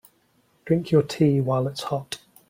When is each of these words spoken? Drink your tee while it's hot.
Drink 0.65 0.89
your 0.89 1.03
tee 1.03 1.39
while 1.41 1.67
it's 1.67 1.83
hot. 1.83 2.17